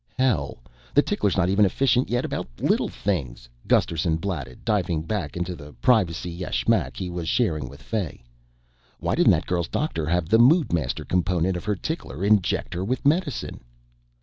[0.17, 0.57] "Hell,
[0.95, 5.73] the tickler's not even efficient yet about little things," Gusterson blatted, diving back into the
[5.73, 8.23] privacy yashmak he was sharing with Fay.
[8.99, 13.61] "Whyn't that girl's doctor have the Moodmaster component of her tickler inject her with medicine?"